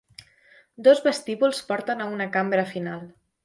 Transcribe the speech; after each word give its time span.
Dos 0.87 1.03
vestíbuls 1.09 1.61
porten 1.69 2.01
a 2.07 2.11
una 2.17 2.31
cambra 2.39 2.69
final. 2.75 3.09